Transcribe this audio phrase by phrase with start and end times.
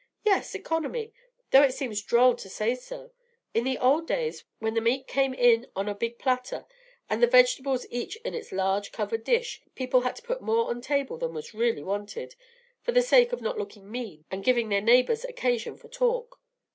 [0.25, 1.13] "Yes, economy,
[1.51, 3.11] though it seems droll to say so.
[3.53, 6.65] In the old days, when the meat came on in a big platter,
[7.07, 10.81] and the vegetables each in its large covered dish, people had to put more on
[10.81, 12.33] table than was really wanted,
[12.81, 16.39] for the sake of not looking mean and giving their neighbors occasion for talk.